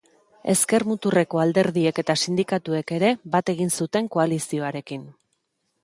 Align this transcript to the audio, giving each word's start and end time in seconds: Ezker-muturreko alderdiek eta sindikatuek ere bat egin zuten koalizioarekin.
Ezker-muturreko 0.53 1.41
alderdiek 1.43 2.01
eta 2.03 2.17
sindikatuek 2.23 2.97
ere 2.99 3.13
bat 3.37 3.55
egin 3.57 3.71
zuten 3.79 4.13
koalizioarekin. 4.17 5.07